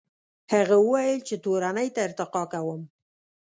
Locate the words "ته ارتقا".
1.95-2.43